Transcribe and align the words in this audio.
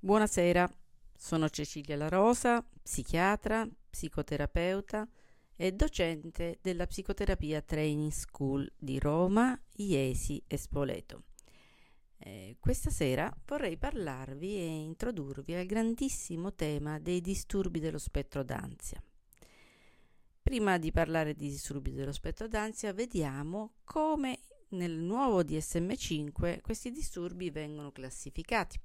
Buonasera, 0.00 0.72
sono 1.16 1.48
Cecilia 1.48 1.96
La 1.96 2.08
Rosa, 2.08 2.64
psichiatra, 2.80 3.68
psicoterapeuta 3.90 5.08
e 5.56 5.72
docente 5.72 6.60
della 6.62 6.86
Psicoterapia 6.86 7.60
Training 7.62 8.12
School 8.12 8.70
di 8.78 9.00
Roma, 9.00 9.60
Iesi 9.72 10.40
e 10.46 10.56
Spoleto. 10.56 11.24
Eh, 12.18 12.58
questa 12.60 12.90
sera 12.90 13.36
vorrei 13.44 13.76
parlarvi 13.76 14.54
e 14.54 14.66
introdurvi 14.66 15.54
al 15.54 15.66
grandissimo 15.66 16.54
tema 16.54 17.00
dei 17.00 17.20
disturbi 17.20 17.80
dello 17.80 17.98
spettro 17.98 18.44
d'ansia. 18.44 19.02
Prima 20.40 20.78
di 20.78 20.92
parlare 20.92 21.34
di 21.34 21.48
disturbi 21.48 21.90
dello 21.90 22.12
spettro 22.12 22.46
d'ansia, 22.46 22.92
vediamo 22.92 23.72
come 23.82 24.38
nel 24.68 24.92
nuovo 24.92 25.42
DSM5 25.42 26.60
questi 26.60 26.92
disturbi 26.92 27.50
vengono 27.50 27.90
classificati. 27.90 28.78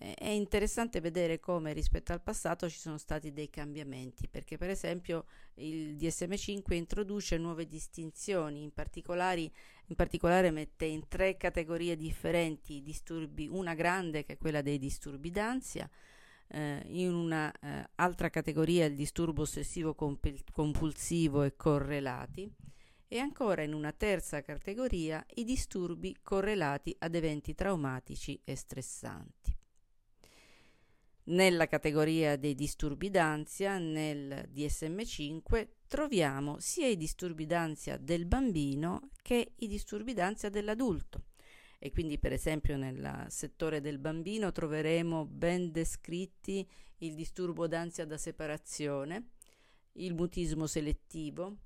È 0.00 0.28
interessante 0.28 1.00
vedere 1.00 1.40
come 1.40 1.72
rispetto 1.72 2.12
al 2.12 2.22
passato 2.22 2.70
ci 2.70 2.78
sono 2.78 2.98
stati 2.98 3.32
dei 3.32 3.50
cambiamenti, 3.50 4.28
perché 4.28 4.56
per 4.56 4.70
esempio 4.70 5.24
il 5.54 5.96
DSM5 5.96 6.72
introduce 6.74 7.36
nuove 7.36 7.66
distinzioni, 7.66 8.62
in 8.62 8.70
in 9.86 9.96
particolare 9.96 10.50
mette 10.52 10.84
in 10.84 11.08
tre 11.08 11.36
categorie 11.36 11.96
differenti 11.96 12.80
disturbi, 12.80 13.48
una 13.48 13.74
grande 13.74 14.22
che 14.22 14.34
è 14.34 14.38
quella 14.38 14.62
dei 14.62 14.78
disturbi 14.78 15.32
d'ansia, 15.32 15.90
eh, 16.46 16.80
in 16.86 17.12
una 17.12 17.52
eh, 17.60 17.88
categoria 18.30 18.84
il 18.84 18.94
disturbo 18.94 19.42
ossessivo 19.42 19.96
compulsivo 20.52 21.42
e 21.42 21.56
correlati 21.56 22.48
e 23.08 23.18
ancora 23.18 23.62
in 23.62 23.72
una 23.72 23.90
terza 23.92 24.42
categoria 24.42 25.24
i 25.34 25.44
disturbi 25.44 26.16
correlati 26.22 26.94
ad 27.00 27.16
eventi 27.16 27.54
traumatici 27.54 28.40
e 28.44 28.54
stressanti. 28.54 29.57
Nella 31.28 31.66
categoria 31.66 32.36
dei 32.36 32.54
disturbi 32.54 33.10
d'ansia, 33.10 33.76
nel 33.76 34.48
DSM5, 34.50 35.68
troviamo 35.86 36.58
sia 36.58 36.86
i 36.86 36.96
disturbi 36.96 37.44
d'ansia 37.44 37.98
del 37.98 38.24
bambino 38.24 39.10
che 39.20 39.52
i 39.56 39.66
disturbi 39.66 40.14
d'ansia 40.14 40.48
dell'adulto. 40.48 41.24
E 41.78 41.90
quindi, 41.90 42.18
per 42.18 42.32
esempio, 42.32 42.78
nel 42.78 43.26
settore 43.28 43.82
del 43.82 43.98
bambino 43.98 44.52
troveremo 44.52 45.26
ben 45.26 45.70
descritti 45.70 46.66
il 46.98 47.14
disturbo 47.14 47.66
d'ansia 47.68 48.06
da 48.06 48.16
separazione, 48.16 49.32
il 49.92 50.14
mutismo 50.14 50.66
selettivo, 50.66 51.58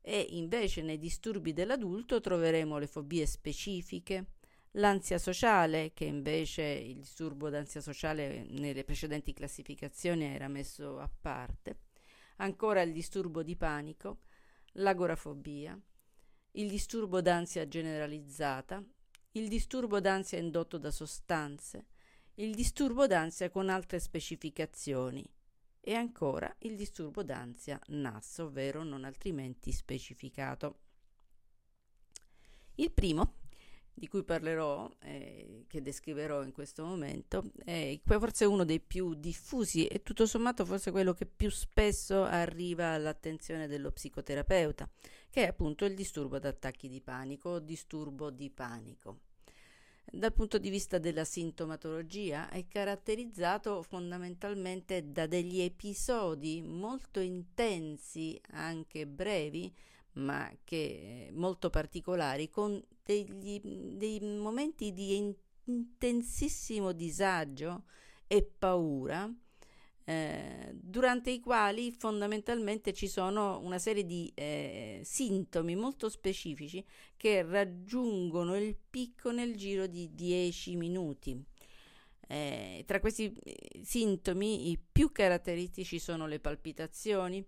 e 0.00 0.24
invece 0.30 0.82
nei 0.82 0.98
disturbi 0.98 1.52
dell'adulto 1.52 2.20
troveremo 2.20 2.78
le 2.78 2.86
fobie 2.86 3.26
specifiche, 3.26 4.34
L'ansia 4.78 5.18
sociale, 5.18 5.92
che 5.92 6.04
invece 6.04 6.62
il 6.62 6.98
disturbo 6.98 7.50
d'ansia 7.50 7.80
sociale 7.80 8.46
nelle 8.50 8.84
precedenti 8.84 9.32
classificazioni 9.32 10.24
era 10.24 10.46
messo 10.46 11.00
a 11.00 11.10
parte, 11.20 11.80
ancora 12.36 12.82
il 12.82 12.92
disturbo 12.92 13.42
di 13.42 13.56
panico, 13.56 14.20
l'agorafobia, 14.74 15.76
il 16.52 16.68
disturbo 16.68 17.20
d'ansia 17.20 17.66
generalizzata, 17.66 18.80
il 19.32 19.48
disturbo 19.48 19.98
d'ansia 19.98 20.38
indotto 20.38 20.78
da 20.78 20.92
sostanze, 20.92 21.86
il 22.34 22.54
disturbo 22.54 23.08
d'ansia 23.08 23.50
con 23.50 23.70
altre 23.70 23.98
specificazioni 23.98 25.28
e 25.80 25.94
ancora 25.94 26.54
il 26.60 26.76
disturbo 26.76 27.24
d'ansia 27.24 27.80
NAS, 27.88 28.38
ovvero 28.38 28.84
non 28.84 29.02
altrimenti 29.02 29.72
specificato. 29.72 30.78
Il 32.76 32.92
primo 32.92 33.46
di 33.98 34.06
cui 34.06 34.22
parlerò, 34.22 34.88
eh, 35.00 35.64
che 35.66 35.82
descriverò 35.82 36.44
in 36.44 36.52
questo 36.52 36.84
momento, 36.84 37.50
è 37.64 37.98
forse 38.04 38.44
uno 38.44 38.64
dei 38.64 38.80
più 38.80 39.14
diffusi 39.14 39.86
e 39.86 40.02
tutto 40.02 40.24
sommato 40.24 40.64
forse 40.64 40.92
quello 40.92 41.12
che 41.12 41.26
più 41.26 41.50
spesso 41.50 42.22
arriva 42.22 42.90
all'attenzione 42.92 43.66
dello 43.66 43.90
psicoterapeuta, 43.90 44.88
che 45.28 45.42
è 45.42 45.48
appunto 45.48 45.84
il 45.84 45.94
disturbo 45.94 46.38
d'attacchi 46.38 46.88
di 46.88 47.00
panico 47.00 47.50
o 47.50 47.58
disturbo 47.58 48.30
di 48.30 48.50
panico. 48.50 49.18
Dal 50.10 50.32
punto 50.32 50.56
di 50.56 50.70
vista 50.70 50.98
della 50.98 51.24
sintomatologia 51.24 52.48
è 52.48 52.66
caratterizzato 52.66 53.82
fondamentalmente 53.82 55.10
da 55.12 55.26
degli 55.26 55.60
episodi 55.60 56.62
molto 56.62 57.20
intensi, 57.20 58.40
anche 58.52 59.06
brevi, 59.06 59.70
ma 60.14 60.50
che 60.64 61.30
molto 61.32 61.70
particolari, 61.70 62.50
con 62.50 62.82
degli, 63.02 63.60
dei 63.62 64.20
momenti 64.20 64.92
di 64.92 65.34
intensissimo 65.64 66.92
disagio 66.92 67.84
e 68.26 68.42
paura, 68.42 69.32
eh, 70.08 70.70
durante 70.72 71.30
i 71.30 71.38
quali 71.38 71.92
fondamentalmente 71.92 72.94
ci 72.94 73.08
sono 73.08 73.60
una 73.62 73.78
serie 73.78 74.06
di 74.06 74.32
eh, 74.34 75.02
sintomi 75.04 75.76
molto 75.76 76.08
specifici 76.08 76.82
che 77.14 77.42
raggiungono 77.42 78.56
il 78.56 78.74
picco 78.88 79.30
nel 79.32 79.54
giro 79.54 79.86
di 79.86 80.14
10 80.14 80.76
minuti. 80.76 81.44
Eh, 82.26 82.84
tra 82.86 83.00
questi 83.00 83.34
eh, 83.42 83.80
sintomi 83.82 84.70
i 84.70 84.78
più 84.78 85.12
caratteristici 85.12 85.98
sono 85.98 86.26
le 86.26 86.40
palpitazioni, 86.40 87.44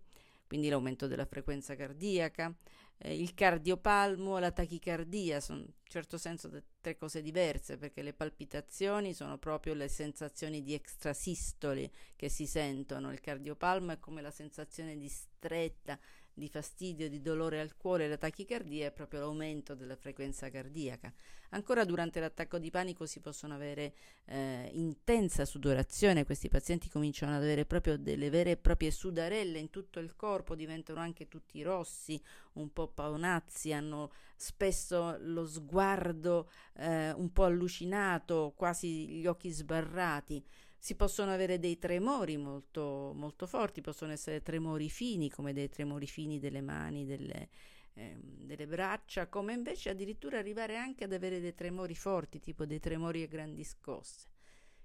quindi 0.51 0.69
l'aumento 0.69 1.07
della 1.07 1.27
frequenza 1.27 1.77
cardiaca, 1.77 2.53
eh, 2.99 3.15
il 3.15 3.35
cardiopalmo 3.35 4.37
la 4.39 4.51
tachicardia, 4.51 5.39
sono 5.39 5.61
in 5.61 5.73
certo 5.85 6.19
senso 6.19 6.51
tre 6.81 6.97
cose 6.97 7.23
diverse 7.23 7.77
perché 7.77 8.03
le 8.03 8.15
palpitazioni 8.15 9.15
sono 9.15 9.39
proprio 9.39 9.75
le 9.75 9.87
sensazioni 9.87 10.65
di 10.65 10.75
extrasistoli 10.75 11.89
che 12.17 12.29
si 12.29 12.47
sentono, 12.47 13.13
il 13.13 13.21
cardiopalmo 13.21 13.93
è 13.93 14.01
come 14.01 14.23
la 14.23 14.33
sensazione 14.33 14.97
di 14.97 15.09
stretta, 15.09 15.97
di 16.41 16.49
fastidio, 16.49 17.09
di 17.09 17.21
dolore 17.21 17.61
al 17.61 17.77
cuore, 17.77 18.09
la 18.09 18.17
tachicardia 18.17 18.87
è 18.87 18.91
proprio 18.91 19.21
l'aumento 19.21 19.75
della 19.77 19.95
frequenza 19.95 20.51
cardiaca. 20.51 21.13
Ancora 21.51 21.85
durante 21.85 22.19
l'attacco 22.19 22.59
di 22.59 22.71
panico 22.71 23.07
si 23.07 23.21
possono 23.21 23.55
avere 23.55 23.93
eh, 24.25 24.71
intensa 24.73 25.45
sudorazione, 25.45 26.25
questi 26.25 26.49
pazienti 26.49 26.89
cominciano 26.89 27.37
ad 27.37 27.43
avere 27.43 27.67
proprio 27.67 27.99
delle 27.99 28.31
vere 28.31 28.53
e 28.53 28.57
proprie 28.57 28.91
sudarelle 28.91 29.59
in 29.59 29.69
tutto 29.71 30.01
il 30.01 30.17
corpo, 30.17 30.55
diventano 30.55 31.01
anche 31.01 31.29
tutti 31.29 31.63
rossi, 31.63 32.21
un 32.55 32.73
po' 32.73 32.89
paonazzi, 32.89 33.73
hanno 33.73 34.11
spesso 34.35 35.17
lo 35.21 35.47
sguardo 35.47 36.51
eh, 36.77 37.13
un 37.13 37.31
po' 37.33 37.45
allucinato, 37.45 38.55
quasi 38.57 39.09
gli 39.09 39.27
occhi 39.27 39.51
sbarrati 39.51 40.43
si 40.83 40.95
possono 40.95 41.31
avere 41.31 41.59
dei 41.59 41.79
tremori 41.79 42.39
molto, 42.39 43.13
molto 43.15 43.47
forti, 43.47 43.83
possono 43.83 44.13
essere 44.13 44.41
tremori 44.41 44.89
fini 44.89 45.29
come 45.29 45.53
dei 45.53 45.69
tremori 45.69 46.07
fini 46.07 46.39
delle 46.39 46.63
mani, 46.63 47.05
delle, 47.05 47.51
eh, 47.93 48.17
delle 48.19 48.67
braccia, 48.67 49.29
come 49.29 49.53
invece 49.53 49.91
addirittura 49.91 50.39
arrivare 50.39 50.79
anche 50.79 51.05
ad 51.05 51.13
avere 51.13 51.39
dei 51.39 51.55
tremori 51.55 51.95
forti, 51.95 52.41
tipo 52.41 52.65
dei 52.65 52.81
tremori 52.81 53.23
a 53.23 53.27
grandi 53.27 53.63
scosse. 53.63 54.31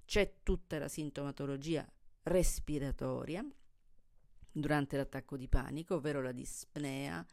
C'è 0.03 0.39
tutta 0.43 0.77
la 0.77 0.89
sintomatologia 0.89 1.89
respiratoria 2.23 3.45
durante 4.51 4.97
l'attacco 4.97 5.37
di 5.37 5.47
panico, 5.47 5.95
ovvero 5.95 6.21
la 6.21 6.33
dispnea, 6.33 7.25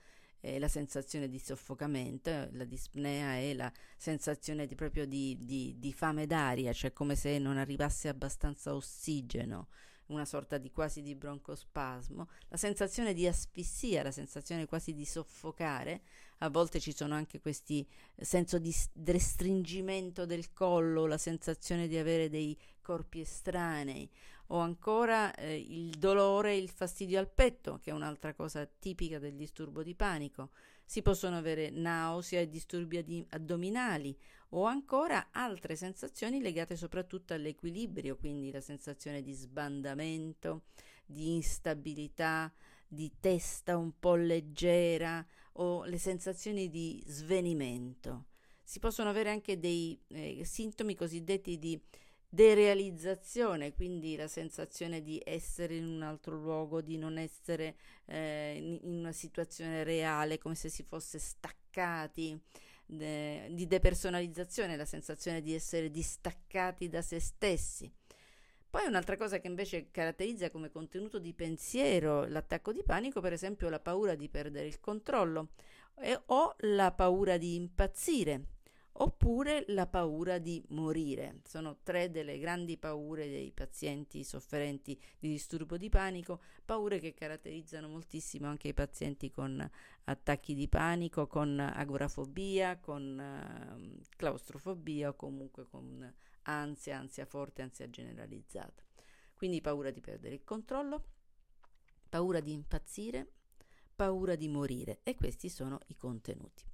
eh, 0.42 0.58
la 0.58 0.68
sensazione 0.68 1.28
di 1.28 1.38
soffocamento, 1.38 2.48
la 2.52 2.64
dispnea 2.64 3.38
e 3.38 3.54
la 3.54 3.72
sensazione 3.96 4.66
di, 4.66 4.74
proprio 4.74 5.06
di, 5.06 5.38
di, 5.40 5.76
di 5.78 5.92
fame 5.92 6.26
d'aria, 6.26 6.72
cioè 6.72 6.92
come 6.92 7.14
se 7.14 7.38
non 7.38 7.56
arrivasse 7.56 8.08
abbastanza 8.08 8.74
ossigeno, 8.74 9.68
una 10.06 10.24
sorta 10.24 10.58
di 10.58 10.70
quasi 10.72 11.00
di 11.00 11.14
broncospasmo, 11.14 12.28
la 12.48 12.56
sensazione 12.56 13.14
di 13.14 13.26
asfissia, 13.26 14.02
la 14.02 14.10
sensazione 14.10 14.66
quasi 14.66 14.92
di 14.92 15.04
soffocare, 15.04 16.02
a 16.38 16.50
volte 16.50 16.80
ci 16.80 16.92
sono 16.92 17.14
anche 17.14 17.40
questi 17.40 17.86
eh, 18.16 18.24
senso 18.24 18.58
di 18.58 18.74
restringimento 19.04 20.26
del 20.26 20.52
collo, 20.52 21.06
la 21.06 21.18
sensazione 21.18 21.86
di 21.86 21.96
avere 21.96 22.28
dei 22.28 22.58
corpi 22.82 23.20
estranei 23.20 24.10
o 24.52 24.58
ancora 24.58 25.34
eh, 25.34 25.56
il 25.56 25.90
dolore 25.90 26.56
il 26.56 26.68
fastidio 26.68 27.18
al 27.18 27.28
petto, 27.28 27.78
che 27.82 27.90
è 27.90 27.94
un'altra 27.94 28.34
cosa 28.34 28.66
tipica 28.66 29.18
del 29.18 29.34
disturbo 29.34 29.82
di 29.82 29.94
panico. 29.94 30.50
Si 30.84 31.00
possono 31.00 31.36
avere 31.36 31.70
nausea 31.70 32.40
e 32.40 32.48
disturbi 32.48 32.98
ad- 32.98 33.26
addominali 33.30 34.16
o 34.50 34.64
ancora 34.64 35.28
altre 35.30 35.74
sensazioni 35.74 36.42
legate 36.42 36.76
soprattutto 36.76 37.32
all'equilibrio, 37.32 38.16
quindi 38.16 38.50
la 38.50 38.60
sensazione 38.60 39.22
di 39.22 39.32
sbandamento, 39.32 40.64
di 41.06 41.34
instabilità, 41.34 42.52
di 42.86 43.10
testa 43.20 43.78
un 43.78 43.98
po' 43.98 44.16
leggera 44.16 45.26
o 45.52 45.84
le 45.84 45.98
sensazioni 45.98 46.68
di 46.68 47.02
svenimento. 47.06 48.26
Si 48.62 48.78
possono 48.78 49.08
avere 49.08 49.30
anche 49.30 49.58
dei 49.58 49.98
eh, 50.08 50.44
sintomi 50.44 50.94
cosiddetti 50.94 51.58
di 51.58 51.80
derealizzazione, 52.34 53.74
quindi 53.74 54.16
la 54.16 54.26
sensazione 54.26 55.02
di 55.02 55.20
essere 55.22 55.76
in 55.76 55.84
un 55.84 56.00
altro 56.00 56.34
luogo, 56.34 56.80
di 56.80 56.96
non 56.96 57.18
essere 57.18 57.76
eh, 58.06 58.78
in 58.82 58.94
una 58.96 59.12
situazione 59.12 59.84
reale, 59.84 60.38
come 60.38 60.54
se 60.54 60.70
si 60.70 60.82
fosse 60.82 61.18
staccati, 61.18 62.40
de, 62.86 63.48
di 63.50 63.66
depersonalizzazione, 63.66 64.78
la 64.78 64.86
sensazione 64.86 65.42
di 65.42 65.52
essere 65.52 65.90
distaccati 65.90 66.88
da 66.88 67.02
se 67.02 67.20
stessi. 67.20 67.92
Poi 68.70 68.86
un'altra 68.86 69.18
cosa 69.18 69.38
che 69.38 69.48
invece 69.48 69.90
caratterizza 69.90 70.48
come 70.48 70.70
contenuto 70.70 71.18
di 71.18 71.34
pensiero 71.34 72.24
l'attacco 72.24 72.72
di 72.72 72.82
panico, 72.82 73.20
per 73.20 73.34
esempio 73.34 73.68
la 73.68 73.78
paura 73.78 74.14
di 74.14 74.30
perdere 74.30 74.68
il 74.68 74.80
controllo 74.80 75.50
eh, 75.98 76.18
o 76.26 76.54
la 76.60 76.92
paura 76.92 77.36
di 77.36 77.56
impazzire 77.56 78.46
oppure 78.94 79.64
la 79.68 79.86
paura 79.86 80.38
di 80.38 80.62
morire. 80.68 81.40
Sono 81.44 81.78
tre 81.82 82.10
delle 82.10 82.38
grandi 82.38 82.76
paure 82.76 83.28
dei 83.28 83.50
pazienti 83.52 84.22
sofferenti 84.24 84.98
di 85.18 85.28
disturbo 85.28 85.76
di 85.76 85.88
panico, 85.88 86.40
paure 86.64 86.98
che 86.98 87.14
caratterizzano 87.14 87.88
moltissimo 87.88 88.48
anche 88.48 88.68
i 88.68 88.74
pazienti 88.74 89.30
con 89.30 89.68
attacchi 90.04 90.54
di 90.54 90.68
panico, 90.68 91.26
con 91.26 91.58
agorafobia, 91.58 92.78
con 92.78 93.18
uh, 93.18 94.00
claustrofobia 94.16 95.10
o 95.10 95.16
comunque 95.16 95.66
con 95.66 96.12
ansia, 96.42 96.98
ansia 96.98 97.24
forte, 97.24 97.62
ansia 97.62 97.88
generalizzata. 97.88 98.82
Quindi 99.34 99.60
paura 99.60 99.90
di 99.90 100.00
perdere 100.00 100.34
il 100.34 100.44
controllo, 100.44 101.04
paura 102.08 102.40
di 102.40 102.52
impazzire, 102.52 103.32
paura 103.96 104.34
di 104.34 104.48
morire 104.48 105.00
e 105.02 105.16
questi 105.16 105.48
sono 105.48 105.80
i 105.86 105.96
contenuti 105.96 106.64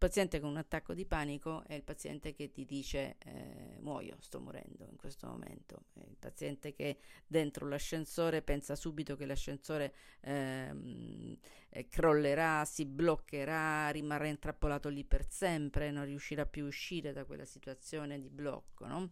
paziente 0.00 0.40
con 0.40 0.48
un 0.48 0.56
attacco 0.56 0.94
di 0.94 1.04
panico 1.04 1.62
è 1.66 1.74
il 1.74 1.82
paziente 1.82 2.32
che 2.32 2.50
ti 2.50 2.64
dice 2.64 3.16
eh, 3.18 3.76
muoio, 3.80 4.16
sto 4.20 4.40
morendo 4.40 4.86
in 4.88 4.96
questo 4.96 5.26
momento, 5.26 5.84
è 5.92 6.06
il 6.08 6.16
paziente 6.18 6.72
che 6.72 7.00
dentro 7.26 7.68
l'ascensore 7.68 8.40
pensa 8.40 8.76
subito 8.76 9.14
che 9.14 9.26
l'ascensore 9.26 9.94
ehm, 10.22 11.36
eh, 11.68 11.86
crollerà, 11.86 12.64
si 12.64 12.86
bloccherà, 12.86 13.90
rimarrà 13.90 14.26
intrappolato 14.26 14.88
lì 14.88 15.04
per 15.04 15.28
sempre, 15.28 15.90
non 15.90 16.06
riuscirà 16.06 16.46
più 16.46 16.64
a 16.64 16.68
uscire 16.68 17.12
da 17.12 17.26
quella 17.26 17.44
situazione 17.44 18.18
di 18.18 18.30
blocco. 18.30 18.86
No? 18.86 19.10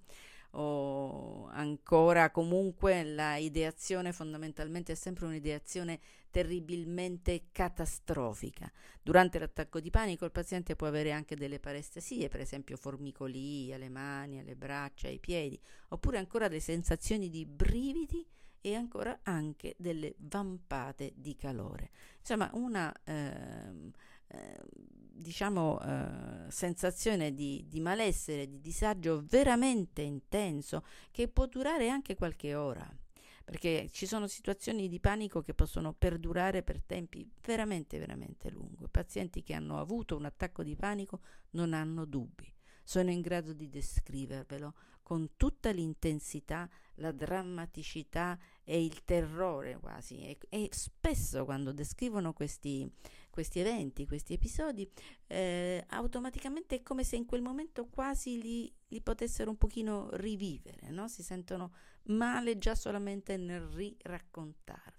O 0.52 1.46
ancora 1.52 2.30
comunque 2.30 3.04
la 3.04 3.36
ideazione 3.36 4.12
fondamentalmente 4.12 4.92
è 4.92 4.94
sempre 4.94 5.26
un'ideazione 5.26 6.00
terribilmente 6.30 7.48
catastrofica. 7.52 8.70
Durante 9.02 9.38
l'attacco 9.38 9.80
di 9.80 9.90
panico 9.90 10.24
il 10.24 10.30
paziente 10.30 10.76
può 10.76 10.86
avere 10.86 11.12
anche 11.12 11.36
delle 11.36 11.58
parestesie, 11.58 12.28
per 12.28 12.40
esempio 12.40 12.76
formicolii 12.76 13.72
alle 13.72 13.88
mani, 13.88 14.38
alle 14.38 14.56
braccia, 14.56 15.08
ai 15.08 15.18
piedi, 15.18 15.58
oppure 15.88 16.18
ancora 16.18 16.48
delle 16.48 16.60
sensazioni 16.60 17.28
di 17.28 17.44
brividi 17.44 18.26
e 18.60 18.74
ancora 18.74 19.20
anche 19.22 19.74
delle 19.78 20.14
vampate 20.18 21.12
di 21.14 21.36
calore. 21.36 21.90
Insomma, 22.18 22.50
una 22.54 22.92
eh, 23.04 23.90
diciamo, 25.12 25.80
eh, 25.80 26.50
sensazione 26.50 27.34
di, 27.34 27.64
di 27.68 27.80
malessere, 27.80 28.48
di 28.48 28.60
disagio 28.60 29.22
veramente 29.26 30.02
intenso 30.02 30.84
che 31.10 31.28
può 31.28 31.46
durare 31.46 31.88
anche 31.88 32.14
qualche 32.14 32.54
ora 32.54 32.88
perché 33.48 33.88
ci 33.90 34.04
sono 34.04 34.26
situazioni 34.26 34.88
di 34.88 35.00
panico 35.00 35.40
che 35.40 35.54
possono 35.54 35.94
perdurare 35.94 36.62
per 36.62 36.82
tempi 36.82 37.26
veramente, 37.40 37.98
veramente 37.98 38.50
lunghi. 38.50 38.86
Pazienti 38.90 39.42
che 39.42 39.54
hanno 39.54 39.80
avuto 39.80 40.16
un 40.16 40.26
attacco 40.26 40.62
di 40.62 40.76
panico 40.76 41.20
non 41.52 41.72
hanno 41.72 42.04
dubbi, 42.04 42.52
sono 42.84 43.10
in 43.10 43.22
grado 43.22 43.54
di 43.54 43.70
descrivervelo 43.70 44.74
con 45.02 45.30
tutta 45.38 45.70
l'intensità, 45.70 46.68
la 46.96 47.10
drammaticità 47.12 48.38
e 48.62 48.84
il 48.84 49.02
terrore 49.06 49.78
quasi. 49.78 50.18
E, 50.18 50.36
e 50.50 50.68
spesso 50.70 51.46
quando 51.46 51.72
descrivono 51.72 52.34
questi, 52.34 52.86
questi 53.38 53.60
eventi, 53.60 54.04
questi 54.04 54.32
episodi, 54.32 54.90
eh, 55.28 55.84
automaticamente 55.90 56.74
è 56.74 56.82
come 56.82 57.04
se 57.04 57.14
in 57.14 57.24
quel 57.24 57.40
momento 57.40 57.86
quasi 57.86 58.42
li, 58.42 58.72
li 58.88 59.00
potessero 59.00 59.48
un 59.48 59.56
pochino 59.56 60.08
rivivere, 60.14 60.90
no? 60.90 61.06
si 61.06 61.22
sentono 61.22 61.72
male 62.06 62.58
già 62.58 62.74
solamente 62.74 63.36
nel 63.36 63.60
riraccontarlo. 63.60 64.96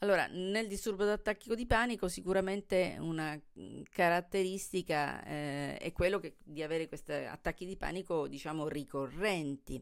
Allora, 0.00 0.26
nel 0.26 0.66
disturbo 0.66 1.04
d'attacco 1.04 1.54
di 1.54 1.66
panico 1.66 2.08
sicuramente 2.08 2.96
una 2.98 3.40
mm, 3.60 3.82
caratteristica 3.92 5.24
eh, 5.24 5.76
è 5.76 5.92
quello 5.92 6.18
che, 6.18 6.38
di 6.42 6.64
avere 6.64 6.88
questi 6.88 7.12
attacchi 7.12 7.64
di 7.64 7.76
panico, 7.76 8.26
diciamo, 8.26 8.66
ricorrenti, 8.66 9.80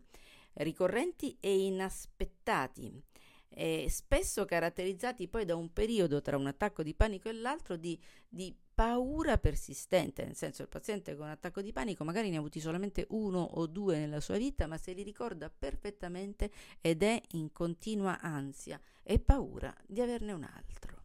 ricorrenti 0.52 1.38
e 1.40 1.64
inaspettati, 1.64 3.02
e 3.52 3.86
spesso 3.90 4.44
caratterizzati 4.44 5.28
poi 5.28 5.44
da 5.44 5.56
un 5.56 5.72
periodo 5.72 6.22
tra 6.22 6.36
un 6.36 6.46
attacco 6.46 6.82
di 6.82 6.94
panico 6.94 7.28
e 7.28 7.32
l'altro 7.32 7.76
di, 7.76 8.00
di 8.28 8.54
paura 8.72 9.36
persistente, 9.38 10.24
nel 10.24 10.36
senso 10.36 10.62
il 10.62 10.68
paziente 10.68 11.14
con 11.14 11.26
un 11.26 11.32
attacco 11.32 11.60
di 11.60 11.72
panico 11.72 12.04
magari 12.04 12.30
ne 12.30 12.36
ha 12.36 12.38
avuti 12.38 12.60
solamente 12.60 13.06
uno 13.10 13.40
o 13.40 13.66
due 13.66 13.98
nella 13.98 14.20
sua 14.20 14.38
vita, 14.38 14.66
ma 14.66 14.78
se 14.78 14.92
li 14.92 15.02
ricorda 15.02 15.50
perfettamente 15.50 16.50
ed 16.80 17.02
è 17.02 17.20
in 17.32 17.52
continua 17.52 18.20
ansia 18.20 18.80
e 19.02 19.18
paura 19.18 19.74
di 19.86 20.00
averne 20.00 20.32
un 20.32 20.44
altro. 20.44 20.98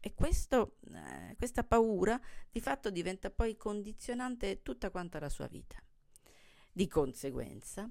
E 0.00 0.14
questo, 0.14 0.78
eh, 0.92 1.34
questa 1.36 1.64
paura 1.64 2.20
di 2.50 2.60
fatto 2.60 2.90
diventa 2.90 3.30
poi 3.30 3.56
condizionante 3.56 4.62
tutta 4.62 4.90
quanta 4.90 5.20
la 5.20 5.28
sua 5.28 5.46
vita. 5.46 5.80
Di 6.72 6.88
conseguenza, 6.88 7.88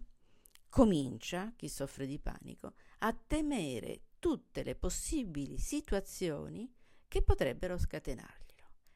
comincia, 0.71 1.51
chi 1.55 1.67
soffre 1.67 2.07
di 2.07 2.17
panico, 2.17 2.73
a 2.99 3.13
temere 3.13 4.03
tutte 4.19 4.63
le 4.63 4.73
possibili 4.73 5.57
situazioni 5.57 6.73
che 7.07 7.21
potrebbero 7.21 7.77
scatenarlo 7.77 8.41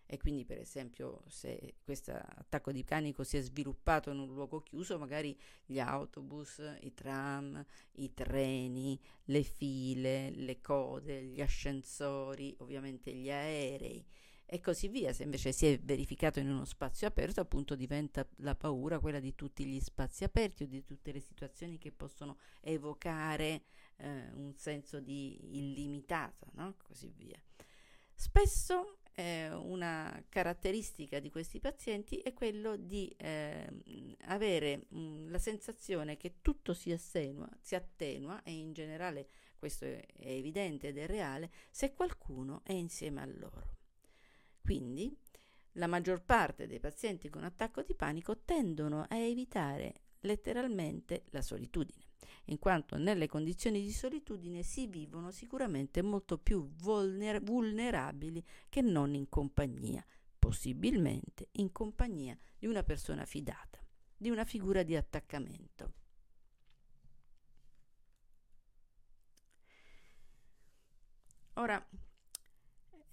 e 0.08 0.18
quindi 0.18 0.46
per 0.46 0.60
esempio 0.60 1.24
se 1.28 1.78
questo 1.84 2.12
attacco 2.12 2.72
di 2.72 2.84
panico 2.84 3.24
si 3.24 3.38
è 3.38 3.42
sviluppato 3.42 4.12
in 4.12 4.20
un 4.20 4.34
luogo 4.34 4.62
chiuso, 4.62 5.00
magari 5.00 5.38
gli 5.66 5.80
autobus, 5.80 6.62
i 6.82 6.94
tram, 6.94 7.64
i 7.94 8.14
treni, 8.14 9.00
le 9.26 9.44
file, 9.44 10.30
le 10.30 10.62
code, 10.62 11.24
gli 11.24 11.42
ascensori, 11.42 12.56
ovviamente 12.60 13.12
gli 13.12 13.32
aerei 13.32 14.06
e 14.46 14.60
così 14.60 14.88
via. 14.88 15.12
Se 15.14 15.24
invece 15.24 15.52
si 15.52 15.66
è 15.68 15.80
verificato 15.80 16.40
in 16.40 16.50
uno 16.50 16.66
spazio 16.66 17.08
aperto, 17.08 17.42
appunto 17.42 17.76
diventa 17.76 18.28
la 18.38 18.56
paura 18.56 19.00
quella 19.00 19.20
di 19.20 19.36
tutti 19.36 19.66
gli 19.66 19.80
spazi 19.80 20.24
aperti 20.24 20.64
o 20.64 20.68
di 20.68 20.84
tutte 20.84 21.12
le 21.12 21.20
situazioni 21.20 21.78
che 21.78 21.92
possono 21.92 22.38
evocare 22.62 23.64
eh, 23.98 24.30
un 24.34 24.54
senso 24.56 25.00
di 25.00 25.58
illimitato, 25.58 26.48
no? 26.54 26.76
Così 26.84 27.12
via. 27.16 27.42
Spesso 28.14 29.00
eh, 29.16 29.52
una 29.54 30.24
caratteristica 30.30 31.20
di 31.20 31.30
questi 31.30 31.60
pazienti 31.60 32.18
è 32.18 32.34
quello 32.34 32.76
di 32.76 33.14
eh, 33.18 33.68
avere 34.26 34.86
mh, 34.90 35.30
la 35.30 35.38
sensazione 35.38 36.18
che 36.18 36.36
tutto 36.42 36.74
si, 36.74 36.92
assenua, 36.92 37.50
si 37.60 37.76
attenua 37.76 38.44
e 38.44 38.52
in 38.52 38.74
generale 38.74 39.28
questo 39.58 39.86
è, 39.86 40.06
è 40.06 40.30
evidente 40.30 40.90
ed 40.90 40.98
è 40.98 41.08
reale 41.08 41.52
se 41.70 41.94
qualcuno 41.94 42.62
è 42.64 42.74
insieme 42.74 43.22
a 43.22 43.26
loro. 43.26 43.74
Quindi 44.66 45.16
la 45.74 45.86
maggior 45.86 46.24
parte 46.24 46.66
dei 46.66 46.80
pazienti 46.80 47.30
con 47.30 47.44
attacco 47.44 47.84
di 47.84 47.94
panico 47.94 48.40
tendono 48.40 49.06
a 49.08 49.16
evitare 49.16 50.02
letteralmente 50.22 51.26
la 51.30 51.44
solitudine 51.44 52.06
in 52.46 52.58
quanto 52.58 52.98
nelle 52.98 53.28
condizioni 53.28 53.82
di 53.82 53.92
solitudine 53.92 54.64
si 54.64 54.88
vivono 54.88 55.30
sicuramente 55.30 56.02
molto 56.02 56.40
più 56.40 56.68
vulner- 56.78 57.44
vulnerabili 57.44 58.44
che 58.70 58.82
non 58.82 59.14
in 59.14 59.30
compagnia, 59.30 60.04
possibilmente 60.38 61.50
in 61.54 61.72
compagnia 61.72 62.38
di 62.58 62.68
una 62.68 62.84
persona 62.84 63.26
fidata, 63.26 63.80
di 64.18 64.30
una 64.30 64.46
figura 64.46 64.84
di 64.84 64.96
attaccamento. 64.96 65.94
Ora, 71.58 71.84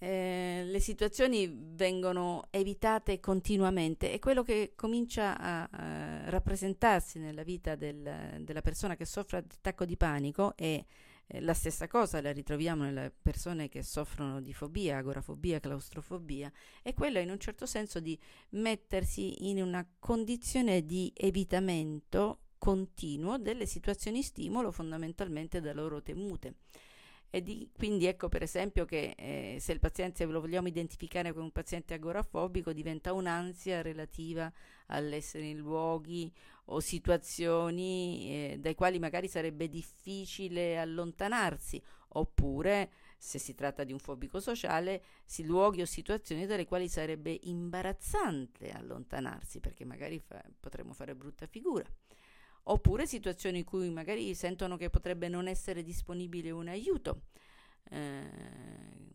eh, 0.03 0.63
le 0.65 0.81
situazioni 0.81 1.49
vengono 1.49 2.47
evitate 2.49 3.21
continuamente 3.21 4.11
e 4.11 4.19
quello 4.19 4.43
che 4.43 4.73
comincia 4.75 5.39
a, 5.39 5.69
a 5.71 6.29
rappresentarsi 6.29 7.19
nella 7.19 7.43
vita 7.43 7.75
del, 7.75 8.41
della 8.41 8.61
persona 8.61 8.97
che 8.97 9.05
soffre 9.05 9.41
di 9.43 9.55
attacco 9.55 9.85
di 9.85 9.95
panico 9.95 10.57
è 10.57 10.83
eh, 11.27 11.39
la 11.39 11.53
stessa 11.53 11.87
cosa 11.87 12.19
la 12.19 12.33
ritroviamo 12.33 12.83
nelle 12.83 13.13
persone 13.21 13.69
che 13.69 13.81
soffrono 13.81 14.41
di 14.41 14.53
fobia, 14.53 14.97
agorafobia, 14.97 15.61
claustrofobia, 15.61 16.51
è 16.81 16.93
quella 16.93 17.19
in 17.21 17.29
un 17.29 17.39
certo 17.39 17.65
senso 17.65 18.01
di 18.01 18.19
mettersi 18.49 19.47
in 19.47 19.61
una 19.61 19.87
condizione 19.99 20.85
di 20.85 21.13
evitamento 21.15 22.39
continuo 22.57 23.37
delle 23.37 23.65
situazioni 23.65 24.21
stimolo 24.21 24.69
fondamentalmente 24.69 25.61
da 25.61 25.71
loro 25.71 26.01
temute. 26.01 26.55
Di, 27.41 27.67
quindi 27.75 28.05
ecco 28.05 28.29
per 28.29 28.43
esempio 28.43 28.85
che 28.85 29.15
eh, 29.17 29.57
se 29.59 29.71
il 29.71 29.79
paziente 29.79 30.23
lo 30.25 30.39
vogliamo 30.39 30.67
identificare 30.67 31.31
come 31.31 31.45
un 31.45 31.51
paziente 31.51 31.95
agorafobico 31.95 32.73
diventa 32.73 33.11
un'ansia 33.11 33.81
relativa 33.81 34.51
all'essere 34.87 35.45
in 35.45 35.57
luoghi 35.57 36.31
o 36.65 36.79
situazioni 36.79 38.51
eh, 38.51 38.57
dai 38.59 38.75
quali 38.75 38.99
magari 38.99 39.27
sarebbe 39.27 39.67
difficile 39.67 40.77
allontanarsi. 40.77 41.81
Oppure 42.15 42.91
se 43.17 43.39
si 43.39 43.55
tratta 43.55 43.83
di 43.83 43.93
un 43.93 43.97
fobico 43.97 44.39
sociale, 44.39 45.01
si 45.25 45.43
luoghi 45.43 45.81
o 45.81 45.85
situazioni 45.85 46.45
dalle 46.45 46.65
quali 46.65 46.87
sarebbe 46.87 47.39
imbarazzante 47.45 48.69
allontanarsi 48.69 49.59
perché 49.59 49.85
magari 49.85 50.19
fa, 50.19 50.39
potremmo 50.59 50.93
fare 50.93 51.15
brutta 51.15 51.47
figura 51.47 51.85
oppure 52.63 53.05
situazioni 53.05 53.59
in 53.59 53.63
cui 53.65 53.89
magari 53.89 54.33
sentono 54.35 54.77
che 54.77 54.89
potrebbe 54.89 55.27
non 55.27 55.47
essere 55.47 55.83
disponibile 55.83 56.51
un 56.51 56.67
aiuto. 56.67 57.23
Eh, 57.89 59.11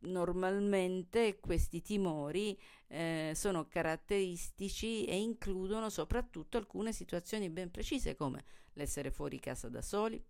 normalmente 0.00 1.38
questi 1.40 1.82
timori 1.82 2.58
eh, 2.88 3.32
sono 3.34 3.66
caratteristici 3.66 5.04
e 5.04 5.18
includono 5.18 5.90
soprattutto 5.90 6.56
alcune 6.56 6.92
situazioni 6.92 7.50
ben 7.50 7.70
precise 7.70 8.14
come 8.14 8.44
l'essere 8.74 9.10
fuori 9.10 9.38
casa 9.38 9.68
da 9.68 9.82
soli, 9.82 10.22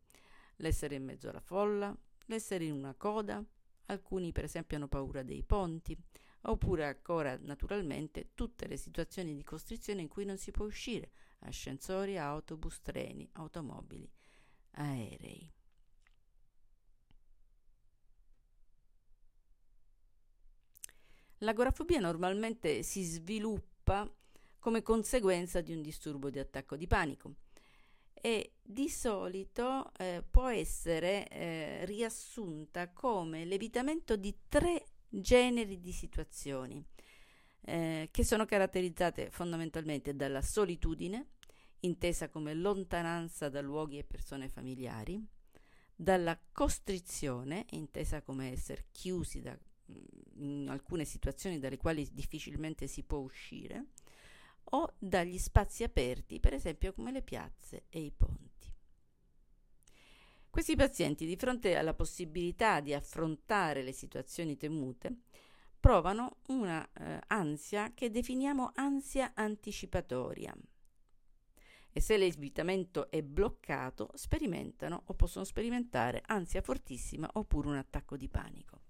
l'essere 0.56 0.96
in 0.96 1.04
mezzo 1.04 1.28
alla 1.28 1.40
folla, 1.40 1.96
l'essere 2.26 2.64
in 2.64 2.72
una 2.72 2.94
coda, 2.94 3.44
alcuni 3.86 4.32
per 4.32 4.44
esempio 4.44 4.76
hanno 4.76 4.88
paura 4.88 5.22
dei 5.22 5.42
ponti, 5.42 5.96
oppure 6.42 6.86
ancora 6.86 7.36
naturalmente 7.40 8.30
tutte 8.34 8.66
le 8.66 8.76
situazioni 8.76 9.34
di 9.34 9.42
costrizione 9.44 10.00
in 10.00 10.08
cui 10.08 10.24
non 10.24 10.38
si 10.38 10.50
può 10.50 10.64
uscire, 10.64 11.10
ascensori, 11.40 12.18
autobus, 12.18 12.80
treni, 12.80 13.28
automobili, 13.32 14.10
aerei. 14.72 15.50
L'agorafobia 21.38 22.00
normalmente 22.00 22.82
si 22.82 23.02
sviluppa 23.02 24.10
come 24.58 24.82
conseguenza 24.82 25.62
di 25.62 25.72
un 25.72 25.80
disturbo 25.80 26.28
di 26.28 26.38
attacco 26.38 26.76
di 26.76 26.86
panico 26.86 27.36
e 28.12 28.56
di 28.60 28.90
solito 28.90 29.90
eh, 29.96 30.22
può 30.28 30.48
essere 30.48 31.26
eh, 31.28 31.84
riassunta 31.86 32.90
come 32.92 33.46
l'evitamento 33.46 34.16
di 34.16 34.36
tre 34.48 34.84
generi 35.08 35.80
di 35.80 35.92
situazioni 35.92 36.84
eh, 37.62 38.08
che 38.10 38.24
sono 38.24 38.46
caratterizzate 38.46 39.30
fondamentalmente 39.30 40.14
dalla 40.14 40.42
solitudine, 40.42 41.28
intesa 41.80 42.28
come 42.28 42.54
lontananza 42.54 43.48
da 43.48 43.60
luoghi 43.60 43.98
e 43.98 44.04
persone 44.04 44.48
familiari, 44.48 45.24
dalla 45.94 46.38
costrizione, 46.52 47.66
intesa 47.70 48.22
come 48.22 48.50
essere 48.52 48.86
chiusi 48.90 49.40
da, 49.40 49.52
mm, 49.52 50.42
in 50.42 50.68
alcune 50.68 51.04
situazioni 51.04 51.58
dalle 51.58 51.76
quali 51.76 52.08
difficilmente 52.12 52.86
si 52.86 53.02
può 53.02 53.18
uscire, 53.18 53.86
o 54.72 54.94
dagli 54.98 55.38
spazi 55.38 55.82
aperti, 55.82 56.40
per 56.40 56.54
esempio 56.54 56.92
come 56.92 57.12
le 57.12 57.22
piazze 57.22 57.84
e 57.88 58.00
i 58.00 58.10
ponti. 58.10 58.48
Questi 60.48 60.74
pazienti, 60.74 61.26
di 61.26 61.36
fronte 61.36 61.76
alla 61.76 61.94
possibilità 61.94 62.80
di 62.80 62.92
affrontare 62.92 63.82
le 63.82 63.92
situazioni 63.92 64.56
temute, 64.56 65.20
provano 65.80 66.36
una 66.48 66.86
eh, 66.92 67.20
ansia 67.28 67.92
che 67.94 68.10
definiamo 68.10 68.72
ansia 68.74 69.32
anticipatoria. 69.34 70.54
E 71.92 72.00
se 72.00 72.16
l'evitamento 72.16 73.10
è 73.10 73.22
bloccato, 73.22 74.10
sperimentano 74.14 75.02
o 75.06 75.14
possono 75.14 75.44
sperimentare 75.44 76.22
ansia 76.26 76.60
fortissima 76.60 77.28
oppure 77.32 77.68
un 77.68 77.76
attacco 77.76 78.16
di 78.16 78.28
panico. 78.28 78.82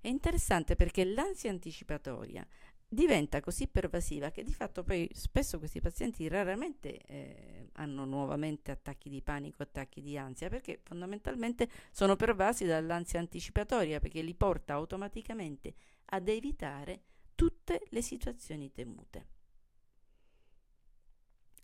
È 0.00 0.08
interessante 0.08 0.76
perché 0.76 1.04
l'ansia 1.04 1.50
anticipatoria 1.50 2.46
diventa 2.88 3.40
così 3.40 3.66
pervasiva 3.66 4.30
che 4.30 4.44
di 4.44 4.52
fatto 4.52 4.84
poi 4.84 5.08
spesso 5.12 5.58
questi 5.58 5.80
pazienti 5.80 6.28
raramente 6.28 6.98
eh, 6.98 7.70
hanno 7.72 8.04
nuovamente 8.04 8.70
attacchi 8.70 9.08
di 9.08 9.22
panico, 9.22 9.62
attacchi 9.62 10.00
di 10.00 10.16
ansia, 10.16 10.48
perché 10.48 10.80
fondamentalmente 10.84 11.68
sono 11.90 12.14
pervasi 12.14 12.64
dall'ansia 12.64 13.18
anticipatoria, 13.18 13.98
perché 13.98 14.22
li 14.22 14.34
porta 14.34 14.74
automaticamente 14.74 15.74
ad 16.06 16.28
evitare 16.28 17.04
tutte 17.34 17.82
le 17.90 18.02
situazioni 18.02 18.72
temute. 18.72 19.28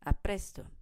A 0.00 0.14
presto! 0.14 0.77